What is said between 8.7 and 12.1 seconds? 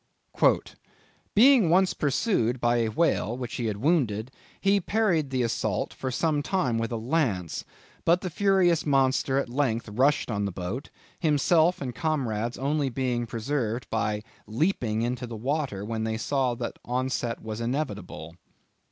monster at length rushed on the boat; himself and